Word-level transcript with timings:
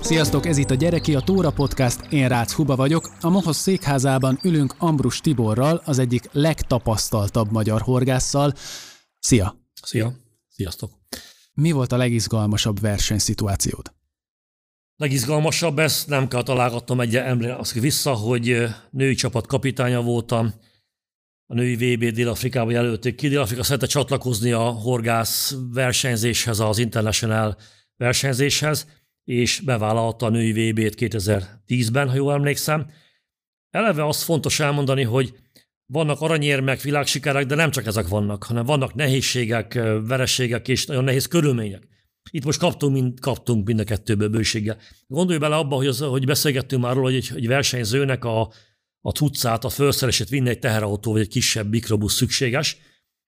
Sziasztok, 0.00 0.46
ez 0.46 0.56
itt 0.56 0.70
a 0.70 0.74
Gyereki, 0.74 1.14
a 1.14 1.20
Tóra 1.20 1.50
Podcast, 1.50 2.00
én 2.10 2.28
Rácz 2.28 2.52
Huba 2.52 2.76
vagyok. 2.76 3.10
A 3.20 3.28
Mohoz 3.28 3.56
székházában 3.56 4.38
ülünk 4.42 4.74
Ambrus 4.78 5.20
Tiborral, 5.20 5.82
az 5.84 5.98
egyik 5.98 6.28
legtapasztaltabb 6.32 7.50
magyar 7.50 7.80
horgásszal. 7.80 8.52
Szia! 9.18 9.56
Szia! 9.82 10.12
Sziasztok! 10.48 10.90
Mi 11.52 11.70
volt 11.70 11.92
a 11.92 11.96
legizgalmasabb 11.96 12.80
versenyszituációd? 12.80 13.92
Legizgalmasabb, 14.96 15.78
ezt 15.78 16.08
nem 16.08 16.28
kell 16.28 16.42
találgatnom 16.42 17.00
egy 17.00 17.16
azt 17.16 17.72
vissza, 17.72 18.12
hogy 18.12 18.66
női 18.90 19.14
csapat 19.14 19.46
kapitánya 19.46 20.02
voltam, 20.02 20.54
a 21.50 21.54
női 21.54 21.94
VB 21.94 22.04
Dél-Afrikába 22.04 22.70
jelölték 22.70 23.14
ki. 23.14 23.28
Dél-Afrika 23.28 23.62
szerette 23.62 23.86
csatlakozni 23.86 24.52
a 24.52 24.62
horgász 24.62 25.56
versenyzéshez, 25.72 26.60
az 26.60 26.78
international 26.78 27.56
versenyzéshez, 27.96 28.86
és 29.24 29.60
bevállalta 29.60 30.26
a 30.26 30.28
női 30.28 30.52
VB-t 30.52 30.94
2010-ben, 30.98 32.08
ha 32.08 32.14
jól 32.14 32.32
emlékszem. 32.32 32.90
Eleve 33.70 34.06
azt 34.06 34.22
fontos 34.22 34.60
elmondani, 34.60 35.02
hogy 35.02 35.32
vannak 35.86 36.20
aranyérmek, 36.20 36.80
világsikerek, 36.80 37.46
de 37.46 37.54
nem 37.54 37.70
csak 37.70 37.86
ezek 37.86 38.08
vannak, 38.08 38.44
hanem 38.44 38.64
vannak 38.64 38.94
nehézségek, 38.94 39.74
verességek 40.06 40.68
és 40.68 40.86
nagyon 40.86 41.04
nehéz 41.04 41.26
körülmények. 41.26 41.88
Itt 42.30 42.44
most 42.44 42.58
kaptunk 42.58 42.92
mind, 42.92 43.20
kaptunk 43.20 43.66
mind 43.66 43.80
a 43.80 43.84
kettőből 43.84 44.28
bőséggel. 44.28 44.78
Gondolj 45.06 45.38
bele 45.38 45.56
abba, 45.56 45.76
hogy, 45.76 45.86
az, 45.86 45.98
hogy 45.98 46.26
beszélgettünk 46.26 46.82
már 46.82 46.94
róla, 46.94 47.06
hogy 47.06 47.16
egy, 47.16 47.30
egy 47.34 47.46
versenyzőnek 47.46 48.24
a, 48.24 48.52
a 49.00 49.12
tudcát, 49.12 49.64
a 49.64 49.68
felszerelését 49.68 50.28
vinni 50.28 50.48
egy 50.48 50.58
teherautó 50.58 51.12
vagy 51.12 51.20
egy 51.20 51.28
kisebb 51.28 51.70
mikrobusz 51.70 52.14
szükséges. 52.14 52.76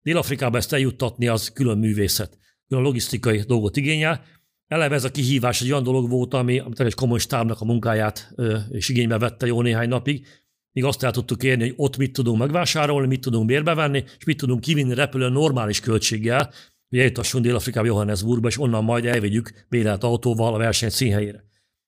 Dél-Afrikában 0.02 0.60
ezt 0.60 0.72
eljuttatni 0.72 1.26
az 1.26 1.52
külön 1.52 1.78
művészet, 1.78 2.38
külön 2.68 2.84
logisztikai 2.84 3.38
dolgot 3.38 3.76
igényel. 3.76 4.24
Eleve 4.66 4.94
ez 4.94 5.04
a 5.04 5.10
kihívás 5.10 5.60
egy 5.60 5.70
olyan 5.70 5.82
dolog 5.82 6.08
volt, 6.08 6.34
ami, 6.34 6.58
amit 6.58 6.80
egy 6.80 6.94
komoly 6.94 7.18
stábnak 7.18 7.60
a 7.60 7.64
munkáját 7.64 8.32
ö, 8.34 8.58
és 8.70 8.88
igénybe 8.88 9.18
vette 9.18 9.46
jó 9.46 9.62
néhány 9.62 9.88
napig, 9.88 10.26
míg 10.72 10.84
azt 10.84 11.02
el 11.02 11.10
tudtuk 11.10 11.42
érni, 11.42 11.62
hogy 11.62 11.74
ott 11.76 11.96
mit 11.96 12.12
tudunk 12.12 12.38
megvásárolni, 12.38 13.06
mit 13.06 13.20
tudunk 13.20 13.46
bérbe 13.46 13.74
venni, 13.74 14.04
és 14.18 14.24
mit 14.24 14.36
tudunk 14.36 14.60
kivinni 14.60 14.94
repülőn 14.94 15.32
normális 15.32 15.80
költséggel, 15.80 16.52
hogy 16.88 16.98
eljutassunk 16.98 17.44
Dél-Afrikába, 17.44 17.86
Johannesburgba, 17.86 18.48
és 18.48 18.58
onnan 18.58 18.84
majd 18.84 19.04
elvigyük 19.04 19.66
bérelt 19.68 20.04
autóval 20.04 20.54
a 20.54 20.58
verseny 20.58 20.88
színhelyére. 20.88 21.44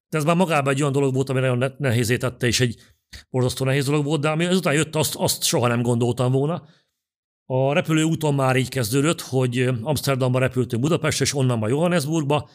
De 0.08 0.18
ez 0.18 0.24
már 0.24 0.36
magában 0.36 0.72
egy 0.72 0.80
olyan 0.80 0.92
dolog 0.92 1.14
volt, 1.14 1.28
ami 1.28 1.40
nagyon 1.40 1.74
nehézé 1.78 2.16
tette, 2.16 2.46
és 2.46 2.60
egy 2.60 2.76
borzasztó 3.30 3.64
nehéz 3.64 3.84
dolog 3.84 4.04
volt, 4.04 4.20
de 4.20 4.28
ami 4.28 4.44
ezután 4.44 4.74
jött, 4.74 4.96
azt, 4.96 5.14
azt 5.14 5.42
soha 5.42 5.66
nem 5.66 5.82
gondoltam 5.82 6.32
volna. 6.32 6.62
A 7.44 7.72
repülőúton 7.72 8.34
már 8.34 8.56
így 8.56 8.68
kezdődött, 8.68 9.20
hogy 9.20 9.68
Amsterdamba 9.82 10.38
repültünk 10.38 10.82
Budapestre, 10.82 11.24
és 11.24 11.34
onnan 11.34 11.58
ma 11.58 11.68
Johannesburgba, 11.68 12.50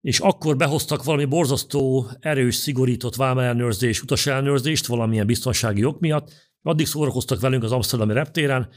és 0.00 0.18
akkor 0.18 0.56
behoztak 0.56 1.04
valami 1.04 1.24
borzasztó, 1.24 2.06
erős, 2.20 2.54
szigorított 2.54 3.14
vámellenőrzés, 3.14 4.02
utasellenőrzést 4.02 4.86
valamilyen 4.86 5.26
biztonsági 5.26 5.84
ok 5.84 6.00
miatt. 6.00 6.52
Addig 6.62 6.86
szórakoztak 6.86 7.40
velünk 7.40 7.62
az 7.62 7.72
Amsterdami 7.72 8.12
reptéren, 8.12 8.68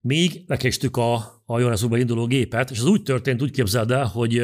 még 0.00 0.44
lekestük 0.46 0.96
a, 0.96 1.14
a 1.44 1.58
Johannesburgba 1.58 1.98
induló 1.98 2.26
gépet, 2.26 2.70
és 2.70 2.78
az 2.78 2.86
úgy 2.86 3.02
történt, 3.02 3.42
úgy 3.42 3.50
képzeld 3.50 3.90
el, 3.90 4.06
hogy 4.06 4.38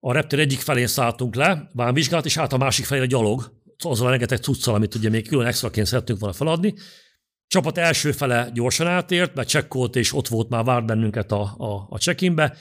a 0.00 0.12
reptér 0.12 0.38
egyik 0.38 0.60
felén 0.60 0.86
szálltunk 0.86 1.34
le, 1.34 1.70
vámvizsgálat, 1.72 2.24
és 2.24 2.36
át 2.36 2.52
a 2.52 2.56
másik 2.56 2.84
felére 2.84 3.06
gyalog, 3.06 3.57
azzal 3.84 4.06
a 4.06 4.10
rengeteg 4.10 4.38
cuccal, 4.38 4.74
amit 4.74 4.94
ugye 4.94 5.08
még 5.08 5.28
külön 5.28 5.46
extraként 5.46 5.86
szerettünk 5.86 6.18
volna 6.18 6.34
feladni. 6.34 6.74
Csapat 7.46 7.78
első 7.78 8.12
fele 8.12 8.50
gyorsan 8.54 8.86
átért, 8.86 9.34
mert 9.34 9.48
csekkolt, 9.48 9.96
és 9.96 10.14
ott 10.14 10.28
volt 10.28 10.48
már 10.48 10.64
várt 10.64 10.86
bennünket 10.86 11.32
a, 11.32 11.54
a, 11.58 11.86
a 11.90 11.98
check-inbe. 11.98 12.56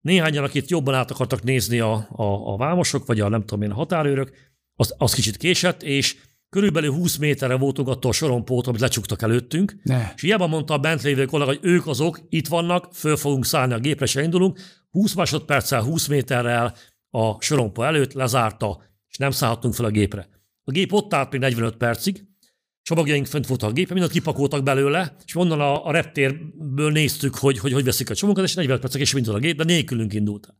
Néhányan, 0.00 0.44
akit 0.44 0.70
jobban 0.70 0.94
át 0.94 1.10
akartak 1.10 1.42
nézni 1.42 1.78
a, 1.78 1.92
a, 2.10 2.52
a 2.52 2.56
vámosok, 2.56 3.06
vagy 3.06 3.20
a 3.20 3.28
nem 3.28 3.40
tudom 3.40 3.62
én, 3.62 3.70
a 3.70 3.74
határőrök, 3.74 4.32
az, 4.74 4.94
az 4.98 5.14
kicsit 5.14 5.36
késett, 5.36 5.82
és 5.82 6.16
körülbelül 6.48 6.92
20 6.92 7.16
méterre 7.16 7.54
voltunk 7.54 7.88
attól 7.88 8.10
a 8.10 8.14
sorompót, 8.14 8.66
amit 8.66 8.80
lecsuktak 8.80 9.22
előttünk. 9.22 9.76
Ne. 9.82 10.12
És 10.14 10.22
hiába 10.22 10.46
mondta 10.46 10.74
a 10.74 10.78
bent 10.78 11.02
lévő 11.02 11.24
kollega, 11.24 11.50
hogy 11.50 11.60
ők 11.62 11.86
azok, 11.86 12.20
itt 12.28 12.48
vannak, 12.48 12.88
föl 12.92 13.16
fogunk 13.16 13.44
szállni 13.44 13.72
a 13.72 13.78
gépre, 13.78 14.04
és 14.04 14.14
indulunk. 14.14 14.60
20 14.90 15.14
másodperccel, 15.14 15.82
20 15.82 16.06
méterrel 16.06 16.74
a 17.10 17.40
sorompó 17.42 17.82
előtt 17.82 18.12
lezárta, 18.12 18.82
és 19.08 19.16
nem 19.16 19.30
szállhattunk 19.30 19.74
fel 19.74 19.84
a 19.84 19.90
gépre. 19.90 20.28
A 20.64 20.70
gép 20.70 20.92
ott 20.92 21.14
állt 21.14 21.30
még 21.30 21.40
45 21.40 21.76
percig, 21.76 22.24
csomagjaink 22.82 23.26
fönt 23.26 23.46
voltak 23.46 23.70
a 23.70 23.72
gépen, 23.72 23.92
mindent 23.92 24.12
kipakoltak 24.14 24.62
belőle, 24.62 25.16
és 25.26 25.34
onnan 25.34 25.60
a, 25.60 25.86
a 25.86 25.90
reptérből 25.90 26.92
néztük, 26.92 27.34
hogy, 27.34 27.58
hogy 27.58 27.72
hogy 27.72 27.84
veszik 27.84 28.10
a 28.10 28.14
csomagokat, 28.14 28.48
és 28.48 28.54
45 28.54 28.80
percig 28.80 29.00
is 29.00 29.12
indult 29.12 29.36
a 29.36 29.40
gép, 29.40 29.56
de 29.56 29.64
nélkülünk 29.64 30.12
indult. 30.12 30.54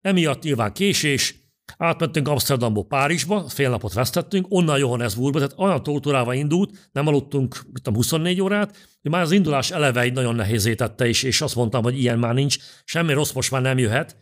Emiatt 0.00 0.42
nyilván 0.42 0.72
késés, 0.72 1.34
átmentünk 1.78 2.28
Amsterdamból 2.28 2.86
Párizsba, 2.86 3.48
fél 3.48 3.70
napot 3.70 3.92
vesztettünk, 3.92 4.46
onnan 4.48 4.78
Johannesburgba, 4.78 5.38
tehát 5.38 5.58
olyan 5.58 5.82
tótórával 5.82 6.34
indult, 6.34 6.88
nem 6.92 7.06
aludtunk 7.06 7.58
tudom, 7.72 7.94
24 7.94 8.40
órát, 8.40 8.76
hogy 9.02 9.10
már 9.10 9.22
az 9.22 9.32
indulás 9.32 9.70
eleve 9.70 10.00
egy 10.00 10.12
nagyon 10.12 10.34
nehézé 10.34 10.74
tette 10.74 11.08
is, 11.08 11.22
és 11.22 11.40
azt 11.40 11.54
mondtam, 11.54 11.82
hogy 11.82 11.98
ilyen 11.98 12.18
már 12.18 12.34
nincs, 12.34 12.56
semmi 12.84 13.12
rossz 13.12 13.32
most 13.32 13.50
már 13.50 13.62
nem 13.62 13.78
jöhet. 13.78 14.16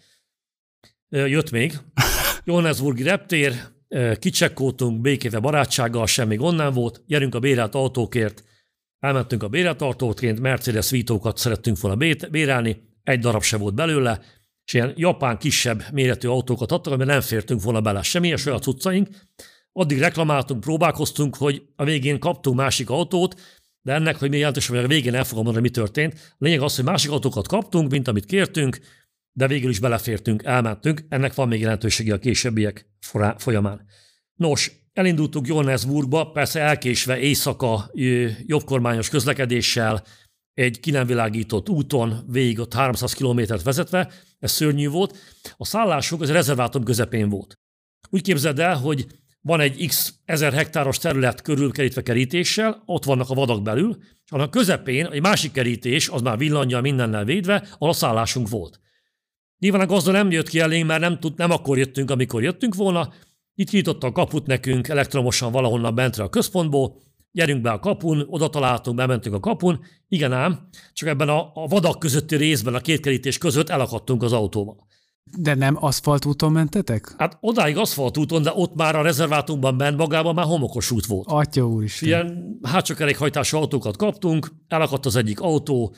Jött 1.08 1.50
még. 1.50 1.78
Johannesburgi 2.44 3.02
reptér, 3.02 3.73
kicsekkoltunk 4.18 5.00
békéve 5.00 5.38
barátsággal, 5.38 6.06
semmi 6.06 6.36
gond 6.36 6.56
nem 6.56 6.72
volt, 6.72 7.02
gyerünk 7.06 7.34
a 7.34 7.38
bérelt 7.38 7.74
autókért, 7.74 8.44
elmentünk 8.98 9.42
a 9.42 9.48
bérelt 9.48 9.82
autóként, 9.82 10.40
Mercedes 10.40 10.90
Vito-kat 10.90 11.36
szerettünk 11.36 11.80
volna 11.80 12.14
bérelni, 12.30 12.82
egy 13.02 13.18
darab 13.18 13.42
se 13.42 13.56
volt 13.56 13.74
belőle, 13.74 14.20
és 14.64 14.72
ilyen 14.72 14.92
japán 14.96 15.38
kisebb 15.38 15.82
méretű 15.92 16.28
autókat 16.28 16.72
adtak, 16.72 16.92
amiben 16.92 17.14
nem 17.14 17.20
fértünk 17.20 17.62
volna 17.62 17.80
bele 17.80 18.02
semmi, 18.02 18.36
saját 18.36 18.62
cuccaink. 18.62 19.08
Addig 19.72 19.98
reklamáltunk, 19.98 20.60
próbálkoztunk, 20.60 21.36
hogy 21.36 21.62
a 21.76 21.84
végén 21.84 22.18
kaptunk 22.18 22.56
másik 22.56 22.90
autót, 22.90 23.40
de 23.82 23.92
ennek, 23.92 24.16
hogy 24.16 24.30
mi 24.30 24.36
jelentős, 24.36 24.70
a 24.70 24.86
végén 24.86 25.14
el 25.14 25.24
fogom 25.24 25.44
mondani, 25.44 25.66
mi 25.66 25.70
történt. 25.70 26.14
A 26.14 26.36
lényeg 26.38 26.60
az, 26.60 26.76
hogy 26.76 26.84
másik 26.84 27.10
autókat 27.10 27.48
kaptunk, 27.48 27.90
mint 27.90 28.08
amit 28.08 28.24
kértünk, 28.24 28.78
de 29.36 29.46
végül 29.46 29.70
is 29.70 29.78
belefértünk, 29.78 30.42
elmentünk. 30.44 31.04
Ennek 31.08 31.34
van 31.34 31.48
még 31.48 31.60
jelentősége 31.60 32.14
a 32.14 32.18
későbbiek 32.18 32.86
folyamán. 33.36 33.86
Nos, 34.34 34.72
elindultunk 34.92 35.46
Johannesburgba, 35.46 36.30
persze 36.30 36.60
elkésve 36.60 37.18
éjszaka 37.18 37.90
jobbkormányos 38.46 39.08
közlekedéssel, 39.08 40.04
egy 40.54 40.80
ki 40.80 40.90
nem 40.90 41.06
világított 41.06 41.68
úton, 41.68 42.24
végig 42.28 42.58
ott 42.58 42.74
300 42.74 43.12
kilométert 43.12 43.62
vezetve, 43.62 44.12
ez 44.38 44.50
szörnyű 44.50 44.88
volt. 44.88 45.16
A 45.56 45.64
szállásunk 45.64 46.22
az 46.22 46.30
rezervátum 46.30 46.84
közepén 46.84 47.28
volt. 47.28 47.58
Úgy 48.10 48.22
képzeld 48.22 48.58
el, 48.58 48.76
hogy 48.76 49.06
van 49.40 49.60
egy 49.60 49.86
x 49.86 50.14
ezer 50.24 50.52
hektáros 50.52 50.98
terület 50.98 51.42
körülkerítve 51.42 52.02
kerítéssel, 52.02 52.82
ott 52.86 53.04
vannak 53.04 53.30
a 53.30 53.34
vadak 53.34 53.62
belül, 53.62 53.96
és 54.24 54.30
annak 54.30 54.50
közepén 54.50 55.06
egy 55.06 55.20
másik 55.20 55.52
kerítés, 55.52 56.08
az 56.08 56.20
már 56.20 56.38
villanyjal 56.38 56.80
mindennel 56.80 57.24
védve, 57.24 57.66
ahol 57.72 57.88
a 57.88 57.92
szállásunk 57.92 58.48
volt. 58.48 58.80
Nyilván 59.58 59.80
a 59.80 59.86
gazda 59.86 60.12
nem 60.12 60.30
jött 60.30 60.48
ki 60.48 60.60
elénk, 60.60 60.86
mert 60.86 61.00
nem, 61.00 61.18
tud, 61.18 61.32
nem 61.36 61.50
akkor 61.50 61.78
jöttünk, 61.78 62.10
amikor 62.10 62.42
jöttünk 62.42 62.74
volna. 62.74 63.12
Itt 63.54 63.70
nyitotta 63.70 64.06
a 64.06 64.12
kaput 64.12 64.46
nekünk 64.46 64.88
elektromosan 64.88 65.52
valahonnan 65.52 65.94
bentre 65.94 66.22
a 66.22 66.28
központból, 66.28 67.02
gyerünk 67.32 67.62
be 67.62 67.70
a 67.70 67.78
kapun, 67.78 68.26
oda 68.28 68.48
találtunk, 68.48 68.96
bementünk 68.96 69.34
a 69.34 69.40
kapun, 69.40 69.80
igen 70.08 70.32
ám, 70.32 70.68
csak 70.92 71.08
ebben 71.08 71.28
a, 71.28 71.50
a 71.54 71.66
vadak 71.66 71.98
közötti 71.98 72.36
részben, 72.36 72.74
a 72.74 72.80
két 72.80 73.00
kerítés 73.00 73.38
között 73.38 73.68
elakadtunk 73.68 74.22
az 74.22 74.32
autóval. 74.32 74.86
De 75.38 75.54
nem 75.54 75.76
aszfaltúton 75.80 76.52
mentetek? 76.52 77.14
Hát 77.18 77.38
odáig 77.40 77.76
aszfaltúton, 77.76 78.42
de 78.42 78.52
ott 78.54 78.74
már 78.74 78.96
a 78.96 79.02
rezervátumban 79.02 79.76
bent 79.76 79.96
magában 79.96 80.34
már 80.34 80.44
homokos 80.44 80.90
út 80.90 81.06
volt. 81.06 81.26
Atya 81.30 81.66
úristen. 81.66 82.08
Ilyen 82.08 82.58
hátsó 82.62 82.94
kerékhajtású 82.94 83.56
autókat 83.56 83.96
kaptunk, 83.96 84.52
elakadt 84.68 85.06
az 85.06 85.16
egyik 85.16 85.40
autó, 85.40 85.94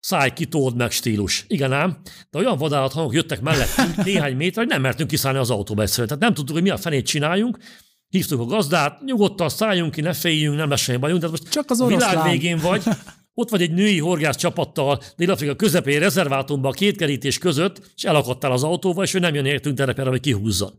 száj 0.00 0.32
kitód 0.32 0.76
meg 0.76 0.90
stílus. 0.90 1.44
Igen 1.48 1.72
ám, 1.72 1.96
de 2.30 2.38
olyan 2.38 2.58
vadállathangok 2.58 3.14
jöttek 3.14 3.40
mellettünk 3.40 3.96
néhány 4.04 4.36
méter, 4.36 4.56
hogy 4.56 4.72
nem 4.72 4.80
mertünk 4.80 5.10
kiszállni 5.10 5.38
az 5.38 5.50
autóba 5.50 5.82
egyszerűen. 5.82 6.08
Tehát 6.08 6.22
nem 6.22 6.34
tudtuk, 6.34 6.54
hogy 6.54 6.64
mi 6.64 6.70
a 6.70 6.76
fenét 6.76 7.06
csináljunk, 7.06 7.58
hívtuk 8.08 8.40
a 8.40 8.44
gazdát, 8.44 9.02
nyugodtan 9.04 9.48
szálljunk 9.48 9.92
ki, 9.92 10.00
ne 10.00 10.12
féljünk, 10.12 10.56
nem 10.56 10.68
lesz 10.68 10.80
semmi 10.80 10.98
bajunk. 10.98 11.20
Tehát 11.20 11.38
most 11.38 11.52
Csak 11.52 11.70
az 11.70 11.84
világ 11.86 12.22
végén 12.22 12.58
vagy, 12.58 12.82
ott 13.34 13.50
vagy 13.50 13.62
egy 13.62 13.72
női 13.72 13.98
horgász 13.98 14.36
csapattal 14.36 15.00
Dél-Afrika 15.16 15.54
közepén 15.54 15.98
rezervátumban 15.98 16.70
a 16.70 16.74
két 16.74 16.96
kerítés 16.96 17.38
között, 17.38 17.90
és 17.96 18.04
elakadtál 18.04 18.52
az 18.52 18.62
autóval, 18.62 19.04
és 19.04 19.14
ő 19.14 19.18
nem 19.18 19.34
jön 19.34 19.44
értünk 19.44 19.76
terepére, 19.76 20.08
hogy 20.08 20.20
kihúzzon. 20.20 20.78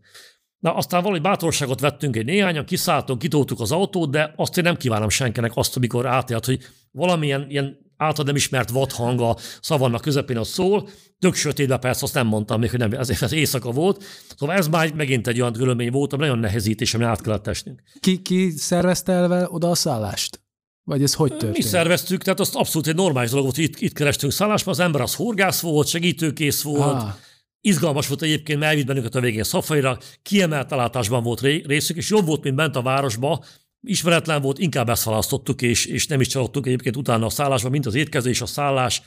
Na, 0.59 0.75
aztán 0.75 1.01
valahogy 1.01 1.21
bátorságot 1.21 1.79
vettünk 1.79 2.15
egy 2.15 2.25
néhányan, 2.25 2.65
kiszálltunk, 2.65 3.19
kitoltuk 3.19 3.59
az 3.59 3.71
autót, 3.71 4.11
de 4.11 4.33
azt 4.35 4.57
én 4.57 4.63
nem 4.63 4.77
kívánom 4.77 5.09
senkinek 5.09 5.51
azt, 5.55 5.75
amikor 5.75 6.05
átélt, 6.05 6.45
hogy 6.45 6.59
valamilyen 6.91 7.45
ilyen 7.49 7.77
által 7.99 8.25
nem 8.25 8.35
ismert 8.35 8.69
vadhang 8.69 9.21
a 9.21 9.37
szavannak 9.61 10.01
közepén 10.01 10.37
a 10.37 10.43
szól, 10.43 10.89
tök 11.19 11.35
sötétbe 11.35 11.77
persze 11.77 12.03
azt 12.03 12.13
nem 12.13 12.27
mondtam 12.27 12.59
még, 12.59 12.69
hogy 12.69 12.79
nem, 12.79 12.91
ez, 12.91 13.09
ez 13.21 13.31
éjszaka 13.31 13.71
volt. 13.71 14.03
Szóval 14.37 14.55
ez 14.55 14.67
már 14.67 14.93
megint 14.93 15.27
egy 15.27 15.41
olyan 15.41 15.53
körülmény 15.53 15.91
volt, 15.91 16.13
ami 16.13 16.21
nagyon 16.21 16.39
nehezítés, 16.39 16.93
ami 16.93 17.03
át 17.03 17.21
kellett 17.21 17.47
esnünk. 17.47 17.81
Ki, 17.99 18.21
ki 18.21 18.49
szervezte 18.49 19.11
elve 19.11 19.47
oda 19.49 19.69
a 19.69 19.75
szállást? 19.75 20.41
Vagy 20.83 21.03
ez 21.03 21.13
hogy 21.13 21.29
történt? 21.29 21.57
Mi 21.57 21.61
szerveztük, 21.61 22.23
tehát 22.23 22.39
azt 22.39 22.55
abszolút 22.55 22.87
egy 22.87 22.95
normális 22.95 23.29
dolog 23.29 23.45
volt, 23.45 23.55
hogy 23.55 23.65
itt, 23.65 23.79
itt 23.79 23.93
kerestünk 23.93 24.31
szállásba, 24.31 24.71
az 24.71 24.79
ember 24.79 25.01
az 25.01 25.15
horgász 25.15 25.59
volt, 25.59 25.87
segítőkész 25.87 26.61
volt, 26.61 27.01
ah. 27.01 27.13
Izgalmas 27.61 28.07
volt 28.07 28.21
egyébként, 28.21 28.59
mert 28.59 28.71
elvitt 28.71 28.87
bennünket 28.87 29.15
a 29.15 29.19
végén 29.19 29.43
szafaira, 29.43 29.97
kiemelt 30.21 30.69
látásban 30.69 31.23
volt 31.23 31.41
részük, 31.41 31.97
és 31.97 32.09
jobb 32.09 32.25
volt, 32.25 32.43
mint 32.43 32.55
bent 32.55 32.75
a 32.75 32.81
városba, 32.81 33.43
ismeretlen 33.81 34.41
volt, 34.41 34.59
inkább 34.59 34.89
ezt 34.89 35.03
választottuk, 35.03 35.61
és, 35.61 35.85
és 35.85 36.07
nem 36.07 36.19
is 36.19 36.27
csalódtunk 36.27 36.65
egyébként 36.65 36.97
utána 36.97 37.25
a 37.25 37.29
szállásban, 37.29 37.71
mint 37.71 37.85
az 37.85 37.95
étkezés, 37.95 38.41
a 38.41 38.45
szállás, 38.45 39.01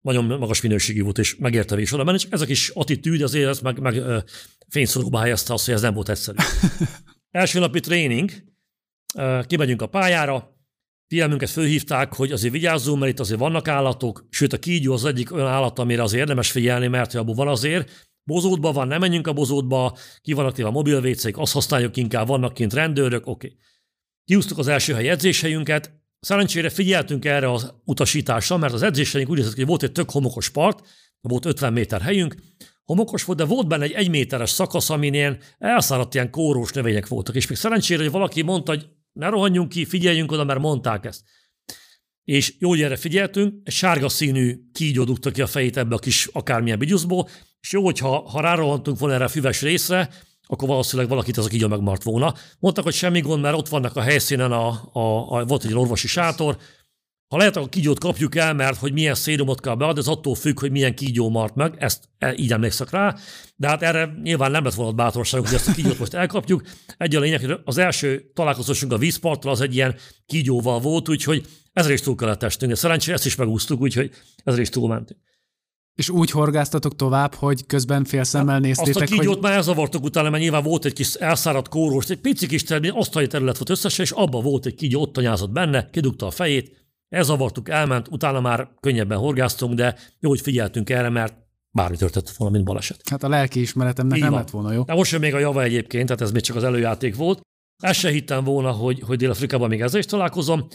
nagyon 0.00 0.24
magas 0.24 0.60
minőségű 0.60 1.02
volt, 1.02 1.18
és 1.18 1.36
megérte 1.36 1.80
is 1.80 1.92
oda 1.92 2.04
menni, 2.04 2.18
csak 2.18 2.32
ez 2.32 2.40
a 2.40 2.44
kis 2.44 2.68
attitűd 2.68 3.22
azért 3.22 3.48
ez 3.48 3.60
meg, 3.60 3.80
meg 3.80 4.02
fényszorúba 4.68 5.20
helyezte 5.20 5.52
azt, 5.52 5.64
hogy 5.64 5.74
ez 5.74 5.80
nem 5.80 5.94
volt 5.94 6.08
egyszerű. 6.08 6.36
Első 7.30 7.58
napi 7.58 7.80
tréning, 7.80 8.30
kimegyünk 9.46 9.82
a 9.82 9.86
pályára, 9.86 10.56
figyelmünket 11.08 11.50
fölhívták, 11.50 12.14
hogy 12.14 12.32
azért 12.32 12.52
vigyázzunk, 12.52 12.98
mert 12.98 13.12
itt 13.12 13.20
azért 13.20 13.40
vannak 13.40 13.68
állatok, 13.68 14.26
sőt 14.30 14.52
a 14.52 14.58
kígyó 14.58 14.92
az 14.92 15.04
egyik 15.04 15.32
olyan 15.32 15.46
állat, 15.46 15.78
amire 15.78 16.02
azért 16.02 16.22
érdemes 16.22 16.50
figyelni, 16.50 16.86
mert 16.86 17.14
abban 17.14 17.34
van 17.34 17.48
azért, 17.48 18.10
bozótban 18.24 18.72
van, 18.72 18.88
nem 18.88 19.00
menjünk 19.00 19.26
a 19.26 19.32
bozótba, 19.32 19.96
ki 20.20 20.32
vannak 20.32 20.58
a 20.58 20.70
mobil 20.70 21.00
vécék, 21.00 21.38
azt 21.38 21.52
használjuk 21.52 21.96
inkább, 21.96 22.26
vannak 22.26 22.54
kint 22.54 22.72
rendőrök, 22.72 23.26
oké. 23.26 23.46
Okay. 23.46 23.58
Kiúztuk 24.24 24.58
az 24.58 24.68
első 24.68 24.94
helyi 24.94 25.08
edzéshelyünket, 25.08 26.02
Szerencsére 26.26 26.70
figyeltünk 26.70 27.24
erre 27.24 27.50
az 27.50 27.74
utasításra, 27.84 28.56
mert 28.56 28.72
az 28.72 28.82
edzéseink 28.82 29.30
úgy 29.30 29.44
hogy 29.54 29.66
volt 29.66 29.82
egy 29.82 29.92
tök 29.92 30.10
homokos 30.10 30.48
part, 30.48 30.88
volt 31.20 31.44
50 31.44 31.72
méter 31.72 32.00
helyünk, 32.00 32.34
homokos 32.84 33.24
volt, 33.24 33.38
de 33.38 33.44
volt 33.44 33.68
benne 33.68 33.84
egy 33.84 33.92
egyméteres 33.92 34.50
szakasz, 34.50 34.90
amin 34.90 35.14
ilyen 35.14 35.38
elszáradt 35.58 36.14
ilyen 36.14 36.30
kórós 36.30 36.72
növények 36.72 37.08
voltak, 37.08 37.34
és 37.34 37.46
még 37.46 37.58
szerencsére, 37.58 38.02
hogy 38.02 38.10
valaki 38.10 38.42
mondta, 38.42 38.72
hogy 38.72 38.88
ne 39.12 39.28
rohanjunk 39.28 39.68
ki, 39.68 39.84
figyeljünk 39.84 40.32
oda, 40.32 40.44
mert 40.44 40.60
mondták 40.60 41.04
ezt. 41.04 41.22
És 42.24 42.54
jó, 42.58 42.68
hogy 42.68 42.82
erre 42.82 42.96
figyeltünk, 42.96 43.54
egy 43.64 43.72
sárga 43.72 44.08
színű 44.08 44.58
kígyó 44.72 45.16
ki 45.32 45.42
a 45.42 45.46
fejét 45.46 45.76
ebbe 45.76 45.94
a 45.94 45.98
kis 45.98 46.26
akármilyen 46.32 46.78
bigyuszból, 46.78 47.28
és 47.60 47.72
jó, 47.72 47.84
hogyha 47.84 48.28
ha 48.28 48.40
rárohantunk 48.40 48.98
volna 48.98 49.14
erre 49.14 49.24
a 49.24 49.28
füves 49.28 49.62
részre, 49.62 50.10
akkor 50.52 50.68
valószínűleg 50.68 51.10
valakit 51.10 51.36
az 51.36 51.44
a 51.44 51.48
kígyó 51.48 51.68
megmart 51.68 52.02
volna. 52.02 52.34
Mondtak, 52.58 52.84
hogy 52.84 52.94
semmi 52.94 53.20
gond, 53.20 53.42
mert 53.42 53.56
ott 53.56 53.68
vannak 53.68 53.96
a 53.96 54.00
helyszínen, 54.00 54.52
a, 54.52 54.68
a, 54.92 55.36
a, 55.38 55.44
volt 55.44 55.64
egy 55.64 55.74
orvosi 55.74 56.06
sátor, 56.06 56.56
ha 57.28 57.36
lehet, 57.36 57.56
a 57.56 57.68
kígyót 57.68 57.98
kapjuk 57.98 58.36
el, 58.36 58.54
mert 58.54 58.78
hogy 58.78 58.92
milyen 58.92 59.14
szérumot 59.14 59.60
kell 59.60 59.74
beadni, 59.74 60.00
ez 60.00 60.06
attól 60.06 60.34
függ, 60.34 60.60
hogy 60.60 60.70
milyen 60.70 60.94
kígyó 60.94 61.28
mart 61.28 61.54
meg, 61.54 61.74
ezt 61.78 62.08
e, 62.18 62.34
így 62.36 62.52
emlékszek 62.52 62.90
rá, 62.90 63.16
de 63.56 63.68
hát 63.68 63.82
erre 63.82 64.14
nyilván 64.22 64.50
nem 64.50 64.64
lett 64.64 64.74
volna 64.74 64.92
bátorságunk, 64.92 65.48
hogy 65.48 65.58
ezt 65.58 65.68
a 65.68 65.72
kígyót 65.72 65.98
most 65.98 66.14
elkapjuk. 66.14 66.62
Egy 66.96 67.16
a 67.16 67.20
lényeg, 67.20 67.40
hogy 67.40 67.60
az 67.64 67.78
első 67.78 68.30
találkozásunk 68.34 68.92
a 68.92 68.98
vízparttal 68.98 69.50
az 69.50 69.60
egy 69.60 69.74
ilyen 69.74 69.94
kígyóval 70.26 70.80
volt, 70.80 71.08
úgyhogy 71.08 71.46
ezzel 71.72 71.92
is 71.92 72.00
túl 72.00 72.14
kellett 72.14 72.42
estünk. 72.42 72.76
Szerencsére 72.76 73.14
ezt 73.14 73.26
is 73.26 73.36
megúsztuk, 73.36 73.80
úgyhogy 73.80 74.10
ezzel 74.44 74.60
is 74.60 74.68
túlmentünk. 74.68 75.20
És 75.94 76.08
úgy 76.08 76.30
horgáztatok 76.30 76.96
tovább, 76.96 77.34
hogy 77.34 77.66
közben 77.66 78.04
félszemmel 78.04 78.54
hát, 78.54 78.62
néztétek, 78.62 79.02
Azt 79.02 79.12
a 79.12 79.14
kígyót 79.14 79.34
hogy... 79.34 79.42
már 79.42 79.52
elzavartok 79.52 80.04
utána, 80.04 80.30
mert 80.30 80.42
nyilván 80.42 80.62
volt 80.62 80.84
egy 80.84 80.92
kis 80.92 81.14
elszáradt 81.14 81.68
kórós, 81.68 82.08
egy 82.08 82.20
pici 82.20 82.46
kis 82.46 82.62
terület, 82.62 82.94
asztali 82.94 83.26
terület 83.26 83.56
volt 83.56 83.70
összesen, 83.70 84.04
és 84.04 84.10
abban 84.10 84.42
volt 84.42 84.66
egy 84.66 84.74
kígyó, 84.74 85.00
ott 85.00 85.12
tanyázott 85.12 85.50
benne, 85.50 85.90
kidugta 85.90 86.26
a 86.26 86.30
fejét, 86.30 86.86
elzavartuk, 87.08 87.68
elment, 87.68 88.08
utána 88.10 88.40
már 88.40 88.68
könnyebben 88.80 89.18
horgáztunk, 89.18 89.74
de 89.74 89.96
jó, 90.20 90.28
hogy 90.28 90.40
figyeltünk 90.40 90.90
erre, 90.90 91.08
mert 91.08 91.34
bármi 91.70 91.96
történt 91.96 92.30
volna, 92.30 92.54
mint 92.54 92.66
baleset. 92.66 93.08
Hát 93.10 93.22
a 93.22 93.28
lelki 93.28 93.60
ismeretemnek 93.60 94.16
Így 94.16 94.22
nem 94.22 94.32
van. 94.32 94.40
lett 94.40 94.50
volna 94.50 94.72
jó. 94.72 94.82
De 94.82 94.94
most 94.94 95.12
jön 95.12 95.20
még 95.20 95.34
a 95.34 95.38
java 95.38 95.62
egyébként, 95.62 96.06
tehát 96.06 96.22
ez 96.22 96.32
még 96.32 96.42
csak 96.42 96.56
az 96.56 96.64
előjáték 96.64 97.16
volt. 97.16 97.40
Ezt 97.82 97.98
se 97.98 98.10
hittem 98.10 98.44
volna, 98.44 98.70
hogy, 98.70 99.00
hogy 99.00 99.18
Dél-Afrikában 99.18 99.68
még 99.68 99.80
ezzel 99.80 99.98
is 99.98 100.06
találkozom. 100.06 100.68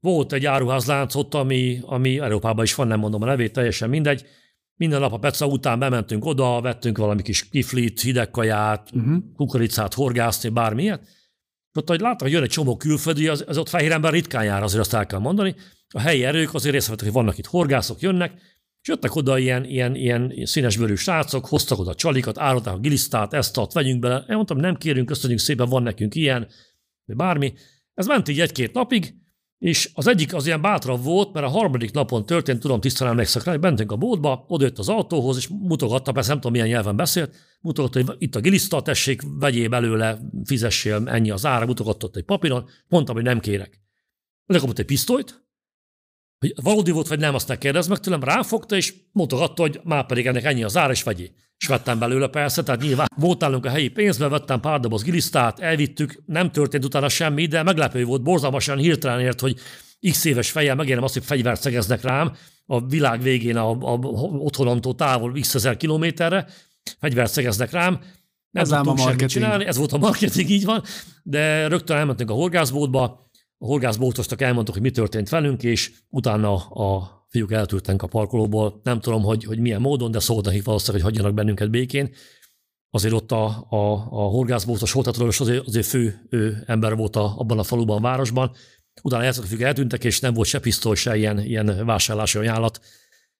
Volt 0.00 0.32
egy 0.32 0.46
áruházlánc 0.46 1.14
ott, 1.14 1.34
ami, 1.34 1.80
ami 1.82 2.18
Európában 2.18 2.64
is 2.64 2.74
van, 2.74 2.86
nem 2.86 2.98
mondom 2.98 3.22
a 3.22 3.26
nevét, 3.26 3.52
teljesen 3.52 3.88
mindegy. 3.88 4.26
Minden 4.74 5.00
nap 5.00 5.12
a 5.12 5.18
peca 5.18 5.46
után 5.46 5.78
bementünk 5.78 6.24
oda, 6.24 6.60
vettünk 6.60 6.98
valami 6.98 7.22
kis 7.22 7.48
kiflit, 7.48 8.00
hidegkaját, 8.00 8.90
uh-huh. 8.92 9.16
kukoricát, 9.36 9.94
horgászni, 9.94 10.48
bármilyet. 10.48 11.08
Ott, 11.78 11.88
hogy 11.88 12.00
láttam, 12.00 12.26
hogy 12.26 12.32
jön 12.32 12.42
egy 12.42 12.48
csomó 12.48 12.76
külföldi, 12.76 13.28
az, 13.28 13.44
az 13.46 13.58
ott 13.58 13.68
fehér 13.68 13.92
ember 13.92 14.12
ritkán 14.12 14.44
jár, 14.44 14.62
azért 14.62 14.80
azt 14.80 14.94
el 14.94 15.06
kell 15.06 15.18
mondani. 15.18 15.54
A 15.88 16.00
helyi 16.00 16.24
erők 16.24 16.54
azért 16.54 16.74
észrevettek, 16.74 17.06
hogy 17.06 17.14
vannak 17.14 17.38
itt 17.38 17.46
horgászok, 17.46 18.00
jönnek, 18.00 18.32
és 18.82 18.88
jöttek 18.88 19.14
oda 19.14 19.38
ilyen, 19.38 19.64
ilyen, 19.64 19.94
ilyen 19.94 20.32
színesbőrű 20.44 20.94
srácok, 20.94 21.46
hoztak 21.46 21.78
oda 21.78 21.94
csalikat, 21.94 22.38
árulták 22.38 22.74
a 22.74 22.78
gilisztát, 22.78 23.32
ezt 23.32 23.56
ott 23.56 23.72
vegyünk 23.72 24.00
bele. 24.00 24.24
Én 24.28 24.34
mondtam, 24.34 24.58
nem 24.58 24.76
kérünk, 24.76 25.06
köszönjük 25.06 25.38
szépen, 25.38 25.68
van 25.68 25.82
nekünk 25.82 26.14
ilyen, 26.14 26.48
vagy 27.04 27.16
bármi. 27.16 27.52
Ez 27.94 28.06
ment 28.06 28.28
így 28.28 28.40
egy-két 28.40 28.72
napig, 28.72 29.14
és 29.60 29.90
az 29.94 30.06
egyik 30.06 30.34
az 30.34 30.46
ilyen 30.46 30.60
bátrabb 30.60 31.02
volt, 31.02 31.32
mert 31.32 31.46
a 31.46 31.48
harmadik 31.48 31.92
napon 31.92 32.26
történt, 32.26 32.60
tudom, 32.60 32.80
tisztán 32.80 33.08
emlékszek 33.08 33.44
rá, 33.44 33.50
hogy 33.50 33.60
bentünk 33.60 33.92
a 33.92 33.96
boltba, 33.96 34.44
odajött 34.48 34.78
az 34.78 34.88
autóhoz, 34.88 35.36
és 35.36 35.48
mutogatta, 35.48 36.12
persze 36.12 36.28
nem 36.28 36.36
tudom, 36.36 36.52
milyen 36.52 36.68
nyelven 36.68 36.96
beszélt, 36.96 37.34
mutogatta, 37.60 38.02
hogy 38.02 38.16
itt 38.18 38.36
a 38.36 38.40
giliszta, 38.40 38.82
tessék, 38.82 39.22
vegyél 39.38 39.68
belőle, 39.68 40.18
fizessél, 40.44 41.02
ennyi 41.06 41.30
az 41.30 41.46
ára, 41.46 41.66
mutogatta 41.66 42.10
egy 42.12 42.24
papíron, 42.24 42.68
mondtam, 42.88 43.14
hogy 43.14 43.24
nem 43.24 43.40
kérek. 43.40 43.80
Lekapott 44.46 44.78
egy 44.78 44.84
pisztolyt, 44.84 45.44
hogy 46.40 46.54
valódi 46.62 46.90
volt, 46.90 47.08
vagy 47.08 47.18
nem, 47.18 47.34
azt 47.34 47.48
ne 47.48 47.58
kérdezz 47.58 47.86
meg 47.86 47.98
tőlem, 47.98 48.22
ráfogta, 48.22 48.76
és 48.76 48.94
mutogatta, 49.12 49.62
hogy 49.62 49.80
már 49.84 50.06
pedig 50.06 50.26
ennek 50.26 50.44
ennyi 50.44 50.62
az 50.62 50.76
ára, 50.76 50.92
és 50.92 51.02
vegyé. 51.02 51.30
És 51.58 51.66
vettem 51.66 51.98
belőle 51.98 52.28
persze, 52.28 52.62
tehát 52.62 52.80
nyilván 52.80 53.06
volt 53.16 53.40
nálunk 53.40 53.66
a 53.66 53.70
helyi 53.70 53.88
pénzbe, 53.88 54.28
vettem 54.28 54.60
pár 54.60 54.80
doboz 54.80 55.02
gilisztát, 55.02 55.58
elvittük, 55.58 56.22
nem 56.26 56.50
történt 56.50 56.84
utána 56.84 57.08
semmi, 57.08 57.46
de 57.46 57.62
meglepő 57.62 58.04
volt, 58.04 58.22
borzalmasan 58.22 58.78
hirtelen 58.78 59.20
ért, 59.20 59.40
hogy 59.40 59.56
x 60.10 60.24
éves 60.24 60.50
fejjel 60.50 60.74
megérem 60.74 61.02
azt, 61.02 61.14
hogy 61.14 61.24
fegyvert 61.24 61.60
szegeznek 61.60 62.02
rám 62.02 62.36
a 62.66 62.86
világ 62.86 63.22
végén, 63.22 63.56
a, 63.56 63.70
a, 63.70 63.92
a 63.92 63.98
otthonomtól 64.22 64.94
távol 64.94 65.32
x 65.40 65.54
ezer 65.54 65.76
kilométerre, 65.76 66.46
fegyvert 66.98 67.32
szegeznek 67.32 67.70
rám, 67.70 68.00
nem 68.50 68.62
ez 68.62 68.68
tudtunk 68.68 68.98
semmit 68.98 69.28
csinálni, 69.28 69.64
ez 69.64 69.76
volt 69.76 69.92
a 69.92 69.98
marketing, 69.98 70.50
így 70.50 70.64
van, 70.64 70.82
de 71.22 71.68
rögtön 71.68 71.96
elmentünk 71.96 72.30
a 72.30 72.34
horgászbótba, 72.34 73.29
a 73.62 73.66
horgászbótostak 73.66 74.40
elmondtak, 74.40 74.74
hogy 74.74 74.82
mi 74.82 74.90
történt 74.90 75.28
velünk, 75.28 75.62
és 75.62 75.92
utána 76.08 76.54
a 76.68 77.18
fiúk 77.28 77.52
eltűrtek 77.52 78.02
a 78.02 78.06
parkolóból. 78.06 78.80
Nem 78.82 79.00
tudom, 79.00 79.22
hogy, 79.22 79.44
hogy 79.44 79.58
milyen 79.58 79.80
módon, 79.80 80.10
de 80.10 80.18
szóltak 80.18 80.52
nekik 80.52 80.64
valószínűleg, 80.64 81.02
hogy 81.02 81.12
hagyjanak 81.12 81.36
bennünket 81.36 81.70
békén. 81.70 82.14
Azért 82.90 83.14
ott 83.14 83.32
a, 83.32 83.66
a, 83.68 83.92
a 84.10 84.28
horgászbótos 84.28 84.94
és 85.28 85.40
azért, 85.40 85.66
azért 85.66 85.86
fő 85.86 86.26
ő, 86.30 86.62
ember 86.66 86.96
volt 86.96 87.16
a, 87.16 87.34
abban 87.38 87.58
a 87.58 87.62
faluban, 87.62 87.96
a 87.96 88.00
városban. 88.00 88.52
Utána 89.02 89.28
a 89.28 89.32
fiúk 89.32 89.60
eltűntek, 89.60 90.04
és 90.04 90.20
nem 90.20 90.34
volt 90.34 90.48
se 90.48 90.60
pisztoly, 90.60 90.94
se 90.94 91.16
ilyen, 91.16 91.38
ilyen 91.38 91.84
vásárlási 91.86 92.38
ajánlat. 92.38 92.80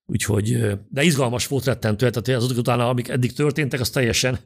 Úgyhogy, 0.06 0.78
de 0.88 1.02
izgalmas 1.02 1.46
volt 1.46 1.64
rettentő, 1.64 2.10
tehát 2.10 2.42
azok 2.42 2.58
utána, 2.58 2.88
amik 2.88 3.08
eddig 3.08 3.32
történtek, 3.32 3.80
az 3.80 3.90
teljesen. 3.90 4.38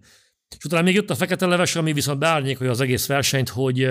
És 0.59 0.65
utána 0.65 0.83
még 0.83 0.95
jött 0.95 1.11
a 1.11 1.15
fekete 1.15 1.47
leves, 1.47 1.77
ami 1.77 1.93
viszont 1.93 2.19
beárnyékolja 2.19 2.73
az 2.73 2.81
egész 2.81 3.07
versenyt, 3.07 3.49
hogy 3.49 3.89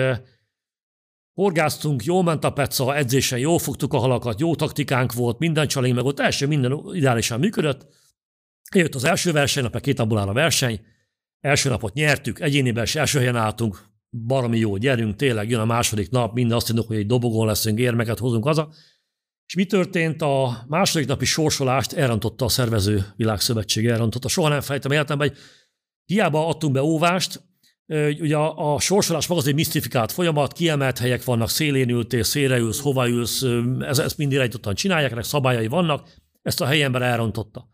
Horgáztunk, 1.34 2.04
jól 2.04 2.22
ment 2.22 2.44
a 2.44 2.52
peca, 2.52 2.96
edzésen 2.96 3.38
jól 3.38 3.58
fogtuk 3.58 3.92
a 3.92 3.98
halakat, 3.98 4.40
jó 4.40 4.54
taktikánk 4.54 5.12
volt, 5.12 5.38
minden 5.38 5.68
csalék 5.68 5.94
meg 5.94 6.04
ott 6.04 6.20
első 6.20 6.46
minden 6.46 6.80
ideálisan 6.92 7.38
működött. 7.38 7.86
Jött 8.74 8.94
az 8.94 9.04
első 9.04 9.32
versenynap, 9.32 9.80
két 9.80 9.96
napból 9.96 10.18
áll 10.18 10.28
a 10.28 10.32
verseny, 10.32 10.80
első 11.40 11.68
napot 11.68 11.94
nyertük, 11.94 12.40
egyéniben 12.40 12.84
is 12.84 12.94
első 12.94 13.18
helyen 13.18 13.36
álltunk, 13.36 13.84
baromi 14.10 14.58
jó, 14.58 14.76
gyerünk, 14.76 15.16
tényleg 15.16 15.50
jön 15.50 15.60
a 15.60 15.64
második 15.64 16.10
nap, 16.10 16.34
minden 16.34 16.56
azt 16.56 16.66
mondjuk, 16.66 16.88
hogy 16.88 16.98
egy 16.98 17.06
dobogón 17.06 17.46
leszünk, 17.46 17.78
érmeket 17.78 18.18
hozunk 18.18 18.44
haza. 18.44 18.72
És 19.46 19.54
mi 19.54 19.64
történt? 19.64 20.22
A 20.22 20.64
második 20.68 21.08
napi 21.08 21.24
sorsolást 21.24 21.92
elrontotta 21.92 22.44
a 22.44 22.48
szervező 22.48 23.04
világszövetség, 23.16 23.86
elrontotta. 23.86 24.28
Soha 24.28 24.48
nem 24.48 24.60
fejtem 24.60 24.90
életemben, 24.90 25.28
hogy 25.28 25.38
hiába 26.04 26.48
adtunk 26.48 26.72
be 26.72 26.82
óvást, 26.82 27.42
Ugye 28.20 28.36
a, 28.36 28.74
a 28.74 28.80
sorsolás 28.80 29.26
maga 29.26 29.40
az 29.40 29.46
egy 29.46 29.54
misztifikált 29.54 30.12
folyamat, 30.12 30.52
kiemelt 30.52 30.98
helyek 30.98 31.24
vannak, 31.24 31.48
szélén 31.48 31.88
ültél, 31.88 32.22
szélre 32.22 32.56
ülsz, 32.56 32.80
hova 32.80 33.08
ülsz, 33.08 33.44
ez, 33.80 33.98
ezt 33.98 34.18
mind 34.18 34.32
irányítottan 34.32 34.74
csinálják, 34.74 35.10
ennek 35.10 35.24
szabályai 35.24 35.66
vannak, 35.66 36.08
ezt 36.42 36.60
a 36.60 36.66
helyember 36.66 37.02
elrontotta. 37.02 37.68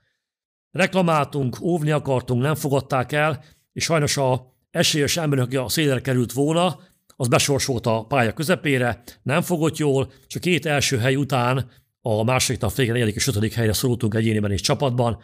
Reklamáltunk, 0.70 1.60
óvni 1.60 1.90
akartunk, 1.90 2.42
nem 2.42 2.54
fogadták 2.54 3.12
el, 3.12 3.44
és 3.72 3.84
sajnos 3.84 4.16
a 4.16 4.54
esélyes 4.70 5.16
ember, 5.16 5.38
aki 5.38 5.56
a 5.56 5.68
szélre 5.68 6.00
került 6.00 6.32
volna, 6.32 6.78
az 7.16 7.28
besorsolt 7.28 7.86
a 7.86 8.04
pálya 8.04 8.32
közepére, 8.32 9.02
nem 9.22 9.42
fogott 9.42 9.76
jól, 9.76 10.12
és 10.28 10.34
a 10.36 10.40
két 10.40 10.66
első 10.66 10.98
hely 10.98 11.14
után 11.16 11.70
a 12.00 12.22
második 12.22 12.60
nap 12.60 12.74
végén, 12.74 12.92
negyedik 12.92 13.14
és 13.14 13.26
ötödik 13.26 13.52
helyre 13.52 13.72
szorultunk 13.72 14.14
egyéniben 14.14 14.50
és 14.50 14.60
csapatban, 14.60 15.22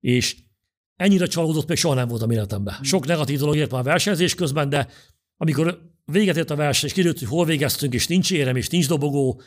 és 0.00 0.36
ennyire 1.00 1.26
csalódott 1.26 1.68
még 1.68 1.76
soha 1.76 1.94
nem 1.94 2.08
voltam 2.08 2.30
életemben. 2.30 2.74
Hmm. 2.74 2.82
Sok 2.82 3.06
negatív 3.06 3.38
dolog 3.38 3.56
ért 3.56 3.70
már 3.70 3.80
a 3.80 3.84
versenyzés 3.84 4.34
közben, 4.34 4.68
de 4.68 4.88
amikor 5.36 5.80
véget 6.04 6.36
ért 6.36 6.50
a 6.50 6.56
verseny, 6.56 6.88
és 6.88 6.94
kiderült, 6.94 7.18
hogy 7.18 7.28
hol 7.28 7.44
végeztünk, 7.44 7.94
és 7.94 8.06
nincs 8.06 8.30
érem, 8.32 8.56
és 8.56 8.68
nincs 8.68 8.88
dobogó, 8.88 9.40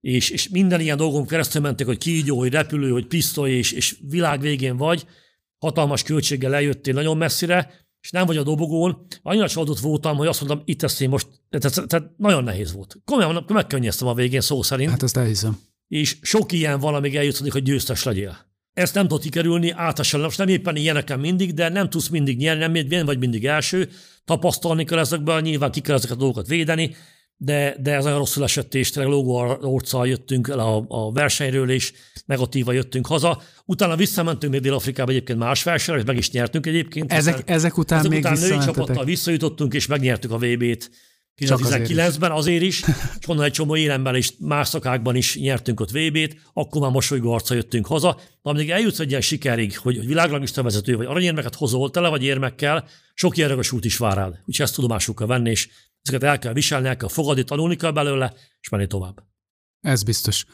és, 0.00 0.30
és 0.30 0.48
minden 0.48 0.80
ilyen 0.80 0.96
dolgon 0.96 1.26
keresztül 1.26 1.62
mentek, 1.62 1.86
hogy 1.86 1.98
kígyó, 1.98 2.38
hogy 2.38 2.52
repülő, 2.52 2.90
hogy 2.90 3.06
pisztoly, 3.06 3.50
és, 3.50 3.72
és 3.72 3.96
világ 4.08 4.40
végén 4.40 4.76
vagy, 4.76 5.06
hatalmas 5.58 6.02
költséggel 6.02 6.50
lejöttél 6.50 6.94
nagyon 6.94 7.16
messzire, 7.16 7.70
és 8.00 8.10
nem 8.10 8.26
vagy 8.26 8.36
a 8.36 8.42
dobogón, 8.42 9.06
annyira 9.22 9.48
csalódott 9.48 9.78
voltam, 9.78 10.16
hogy 10.16 10.26
azt 10.26 10.40
mondtam, 10.40 10.62
itt 10.64 10.82
ezt 10.82 11.00
én 11.00 11.08
most 11.08 11.26
Tehát, 11.48 11.88
tehát 11.88 12.10
nagyon 12.16 12.44
nehéz 12.44 12.72
volt. 12.72 12.96
Komolyan 13.04 13.44
megkönnyeztem 13.48 14.08
a 14.08 14.14
végén 14.14 14.40
szó 14.40 14.62
szerint. 14.62 14.90
Hát 14.90 15.02
ezt 15.02 15.16
elhiszem. 15.16 15.58
És 15.88 16.18
sok 16.22 16.52
ilyen 16.52 16.80
van, 16.80 16.94
amíg 16.94 17.16
eljutsz, 17.16 17.50
hogy 17.50 17.62
győztes 17.62 18.02
legyél. 18.02 18.51
Ezt 18.74 18.94
nem 18.94 19.08
tudod 19.08 19.22
kikerülni, 19.22 19.70
általában 19.70 20.20
most 20.20 20.38
nem 20.38 20.48
éppen 20.48 20.76
ilyeneken 20.76 21.20
mindig, 21.20 21.54
de 21.54 21.68
nem 21.68 21.90
tudsz 21.90 22.08
mindig 22.08 22.38
nyerni, 22.38 22.82
nem 22.88 23.06
vagy 23.06 23.18
mindig 23.18 23.46
első. 23.46 23.88
Tapasztalni 24.24 24.84
kell 24.84 24.98
ezekben, 24.98 25.42
nyilván 25.42 25.70
ki 25.70 25.80
kell 25.80 25.94
ezeket 25.94 26.16
a 26.16 26.18
dolgokat 26.18 26.46
védeni, 26.46 26.94
de, 27.36 27.76
de 27.80 27.94
ez 27.94 28.04
nagyon 28.04 28.18
rosszul 28.18 28.42
esett, 28.42 28.74
és 28.74 28.90
tényleg 28.90 29.12
lógó 29.12 29.56
orccal 29.60 30.08
jöttünk 30.08 30.48
el 30.48 30.58
a, 30.58 30.84
a 30.88 31.12
versenyről, 31.12 31.70
és 31.70 31.92
negatíva 32.26 32.72
jöttünk 32.72 33.06
haza. 33.06 33.42
Utána 33.64 33.96
visszamentünk 33.96 34.52
még 34.52 34.62
Dél-Afrikába 34.62 35.10
egyébként 35.10 35.38
más 35.38 35.62
versenyre, 35.62 36.00
és 36.00 36.06
meg 36.06 36.16
is 36.16 36.30
nyertünk 36.30 36.66
egyébként. 36.66 37.12
Ezek, 37.12 37.50
ezek 37.50 37.78
után 37.78 37.98
ezek 37.98 38.10
még 38.10 38.18
után 38.18 38.38
női 38.38 38.58
csapattal 38.58 39.04
visszajutottunk, 39.04 39.74
és 39.74 39.86
megnyertük 39.86 40.30
a 40.30 40.38
VB-t 40.38 40.90
2019-ben 41.36 42.30
azért 42.30 42.62
is, 42.62 42.82
és 43.20 43.28
onnan 43.28 43.44
egy 43.44 43.52
csomó 43.52 43.76
élemben 43.76 44.14
és 44.14 44.32
más 44.38 44.68
szakákban 44.68 45.16
is 45.16 45.36
nyertünk 45.36 45.80
ott 45.80 45.90
VB-t, 45.90 46.36
akkor 46.52 46.80
már 46.80 46.90
mosolygó 46.90 47.32
arca 47.32 47.54
jöttünk 47.54 47.86
haza. 47.86 48.14
De 48.42 48.50
amíg 48.50 48.70
eljutsz 48.70 48.98
egy 48.98 49.08
ilyen 49.08 49.20
sikerig, 49.20 49.78
hogy 49.78 50.06
világlangista 50.06 50.62
vezető 50.62 50.96
vagy 50.96 51.06
aranyérmeket 51.06 51.54
hozol, 51.54 51.90
tele 51.90 52.08
vagy 52.08 52.24
érmekkel, 52.24 52.88
sok 53.14 53.36
ilyen 53.36 53.58
út 53.72 53.84
is 53.84 53.96
vár 53.96 54.16
rád. 54.16 54.38
Úgyhogy 54.44 54.60
ezt 54.60 54.74
tudomásul 54.74 55.14
kell 55.14 55.26
venni, 55.26 55.50
és 55.50 55.68
ezeket 56.02 56.28
el 56.28 56.38
kell 56.38 56.52
viselni, 56.52 56.88
el 56.88 56.96
kell 56.96 57.08
fogadni, 57.08 57.44
tanulni 57.44 57.76
kell 57.76 57.90
belőle, 57.90 58.34
és 58.60 58.68
menni 58.68 58.86
tovább. 58.86 59.22
Ez 59.80 60.02
biztos. 60.02 60.44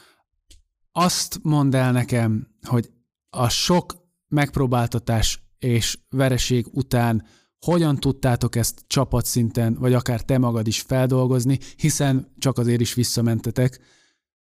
Azt 0.91 1.39
mondd 1.41 1.75
el 1.75 1.91
nekem, 1.91 2.47
hogy 2.61 2.89
a 3.29 3.49
sok 3.49 3.95
megpróbáltatás 4.27 5.39
és 5.59 5.97
vereség 6.09 6.65
után 6.71 7.27
hogyan 7.65 7.95
tudtátok 7.97 8.55
ezt 8.55 8.83
csapatszinten, 8.87 9.75
vagy 9.79 9.93
akár 9.93 10.21
te 10.21 10.37
magad 10.37 10.67
is 10.67 10.81
feldolgozni, 10.81 11.59
hiszen 11.75 12.33
csak 12.37 12.57
azért 12.57 12.81
is 12.81 12.93
visszamentetek. 12.93 13.79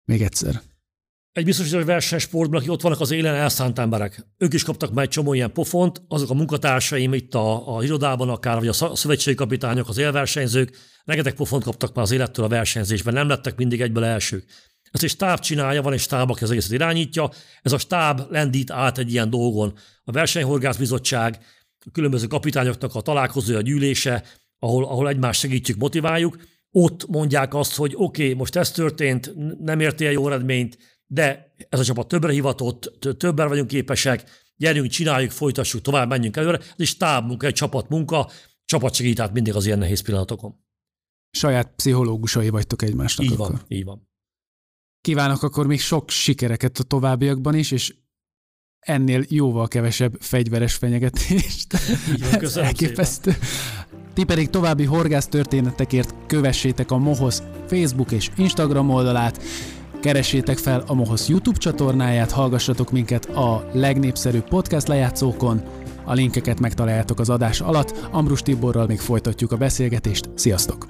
Még 0.04 0.22
egyszer. 0.22 0.62
Egy 1.32 1.44
biztos, 1.44 1.72
hogy 1.72 1.84
versenysportban, 1.84 2.58
akik 2.58 2.70
ott 2.70 2.80
vannak 2.80 3.00
az 3.00 3.10
élen, 3.10 3.34
elszánt 3.34 3.78
emberek. 3.78 4.26
Ők 4.38 4.52
is 4.52 4.62
kaptak 4.62 4.92
már 4.92 5.04
egy 5.04 5.10
csomó 5.10 5.34
ilyen 5.34 5.52
pofont, 5.52 6.02
azok 6.08 6.30
a 6.30 6.34
munkatársaim 6.34 7.14
itt 7.14 7.34
a, 7.34 7.76
a 7.76 7.82
irodában 7.82 8.28
akár, 8.28 8.58
vagy 8.58 8.68
a 8.68 8.96
szövetségi 8.96 9.36
kapitányok, 9.36 9.88
az 9.88 9.98
élversenyzők, 9.98 10.76
rengeteg 11.04 11.34
pofont 11.34 11.64
kaptak 11.64 11.94
már 11.94 12.04
az 12.04 12.10
élettől 12.10 12.44
a 12.44 12.48
versenyzésben, 12.48 13.14
nem 13.14 13.28
lettek 13.28 13.56
mindig 13.56 13.80
egyből 13.80 14.04
elsők. 14.04 14.44
Ezt 14.90 15.02
egy 15.02 15.10
stáb 15.10 15.38
csinálja, 15.38 15.82
van 15.82 15.92
egy 15.92 16.00
stáb, 16.00 16.30
aki 16.30 16.44
az 16.44 16.50
egészet 16.50 16.72
irányítja, 16.72 17.30
ez 17.62 17.72
a 17.72 17.78
stáb 17.78 18.20
lendít 18.30 18.70
át 18.70 18.98
egy 18.98 19.12
ilyen 19.12 19.30
dolgon. 19.30 19.74
A 20.04 20.12
versenyhorgászbizottság, 20.12 21.38
a 21.84 21.90
különböző 21.92 22.26
kapitányoknak 22.26 22.94
a 22.94 23.00
találkozója, 23.00 23.58
a 23.58 23.62
gyűlése, 23.62 24.24
ahol, 24.58 24.84
ahol 24.84 25.08
egymást 25.08 25.40
segítjük, 25.40 25.78
motiváljuk, 25.78 26.38
ott 26.70 27.06
mondják 27.06 27.54
azt, 27.54 27.76
hogy 27.76 27.92
oké, 27.96 28.22
okay, 28.22 28.34
most 28.34 28.56
ez 28.56 28.70
történt, 28.70 29.32
nem 29.60 29.80
értél 29.80 30.10
jó 30.10 30.26
eredményt, 30.26 30.78
de 31.06 31.54
ez 31.68 31.80
a 31.80 31.84
csapat 31.84 32.08
többre 32.08 32.32
hivatott, 32.32 33.06
többen 33.18 33.48
vagyunk 33.48 33.68
képesek, 33.68 34.24
gyerünk, 34.56 34.90
csináljuk, 34.90 35.30
folytassuk, 35.30 35.80
tovább 35.80 36.08
menjünk 36.08 36.36
előre. 36.36 36.58
Ez 36.58 36.74
is 36.76 36.96
tábmunka, 36.96 37.46
egy 37.46 37.54
csapatmunka, 37.54 38.30
csapat 38.64 38.94
segít 38.94 39.20
át 39.20 39.32
mindig 39.32 39.54
az 39.54 39.66
ilyen 39.66 39.78
nehéz 39.78 40.00
pillanatokon. 40.00 40.62
Saját 41.30 41.74
pszichológusai 41.76 42.48
vagytok 42.48 42.82
egymásnak. 42.82 43.26
Így 43.26 43.32
akkor. 43.32 43.50
van, 43.50 43.62
így 43.68 43.84
van. 43.84 44.08
Kívánok 45.00 45.42
akkor 45.42 45.66
még 45.66 45.80
sok 45.80 46.10
sikereket 46.10 46.78
a 46.78 46.82
továbbiakban 46.82 47.54
is, 47.54 47.70
és 47.70 47.94
ennél 48.84 49.24
jóval 49.28 49.68
kevesebb 49.68 50.16
fegyveres 50.20 50.74
fenyegetést. 50.74 51.66
Igen, 52.14 52.50
elképesztő. 52.54 53.30
Szépen. 53.30 53.48
Ti 54.14 54.24
pedig 54.24 54.50
további 54.50 54.84
horgász 54.84 55.26
történetekért 55.26 56.14
kövessétek 56.26 56.90
a 56.90 56.98
Mohoz 56.98 57.42
Facebook 57.66 58.12
és 58.12 58.30
Instagram 58.36 58.90
oldalát, 58.90 59.42
keressétek 60.00 60.58
fel 60.58 60.84
a 60.86 60.94
Mohoz 60.94 61.28
YouTube 61.28 61.58
csatornáját, 61.58 62.30
hallgassatok 62.30 62.90
minket 62.90 63.24
a 63.24 63.70
legnépszerűbb 63.72 64.48
podcast 64.48 64.88
lejátszókon, 64.88 65.62
a 66.04 66.12
linkeket 66.12 66.60
megtaláljátok 66.60 67.20
az 67.20 67.30
adás 67.30 67.60
alatt. 67.60 68.08
Ambrus 68.10 68.42
Tiborral 68.42 68.86
még 68.86 68.98
folytatjuk 68.98 69.52
a 69.52 69.56
beszélgetést. 69.56 70.30
Sziasztok! 70.34 70.88